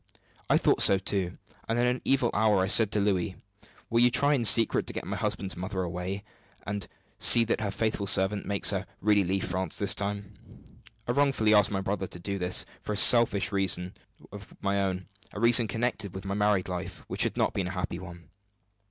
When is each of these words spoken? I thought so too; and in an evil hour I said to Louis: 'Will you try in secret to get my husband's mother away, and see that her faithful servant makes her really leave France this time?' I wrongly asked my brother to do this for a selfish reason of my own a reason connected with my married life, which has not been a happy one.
I 0.49 0.57
thought 0.57 0.81
so 0.81 0.97
too; 0.97 1.37
and 1.69 1.77
in 1.77 1.85
an 1.85 2.01
evil 2.03 2.31
hour 2.33 2.61
I 2.61 2.65
said 2.65 2.91
to 2.91 2.99
Louis: 2.99 3.35
'Will 3.91 3.99
you 3.99 4.09
try 4.09 4.33
in 4.33 4.45
secret 4.45 4.87
to 4.87 4.93
get 4.93 5.05
my 5.05 5.15
husband's 5.15 5.55
mother 5.55 5.83
away, 5.83 6.23
and 6.65 6.87
see 7.19 7.43
that 7.43 7.61
her 7.61 7.69
faithful 7.69 8.07
servant 8.07 8.47
makes 8.47 8.71
her 8.71 8.87
really 8.99 9.23
leave 9.23 9.43
France 9.45 9.77
this 9.77 9.93
time?' 9.93 10.33
I 11.07 11.11
wrongly 11.11 11.53
asked 11.53 11.69
my 11.69 11.81
brother 11.81 12.07
to 12.07 12.17
do 12.19 12.39
this 12.39 12.65
for 12.81 12.93
a 12.93 12.97
selfish 12.97 13.51
reason 13.51 13.93
of 14.31 14.55
my 14.59 14.81
own 14.81 15.05
a 15.33 15.39
reason 15.39 15.67
connected 15.67 16.15
with 16.15 16.25
my 16.25 16.33
married 16.33 16.67
life, 16.67 17.03
which 17.07 17.21
has 17.21 17.37
not 17.37 17.53
been 17.53 17.67
a 17.67 17.77
happy 17.77 17.99
one. 17.99 18.31